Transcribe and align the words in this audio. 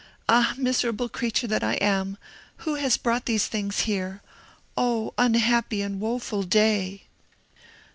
Ah, 0.27 0.55
miserable 0.57 1.07
creature 1.07 1.45
that 1.45 1.63
I 1.63 1.73
am! 1.73 2.17
who 2.65 2.73
has 2.73 2.97
brought 2.97 3.27
these 3.27 3.45
things 3.45 3.81
here? 3.81 4.23
Oh, 4.75 5.13
unhappy 5.15 5.83
and 5.83 5.99
woeful 5.99 6.41
day!" 6.41 7.03